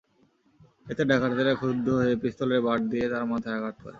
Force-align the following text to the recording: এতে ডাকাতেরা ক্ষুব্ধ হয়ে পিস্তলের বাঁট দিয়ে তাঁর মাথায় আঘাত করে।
এতে 0.91 1.03
ডাকাতেরা 1.09 1.53
ক্ষুব্ধ 1.55 1.87
হয়ে 1.99 2.13
পিস্তলের 2.23 2.61
বাঁট 2.67 2.81
দিয়ে 2.91 3.05
তাঁর 3.11 3.25
মাথায় 3.31 3.57
আঘাত 3.57 3.75
করে। 3.75 3.89